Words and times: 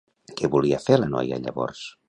Què 0.39 0.49
volia 0.55 0.81
fer 0.87 0.99
la 1.03 1.11
noia, 1.13 1.41
llavors? 1.45 1.87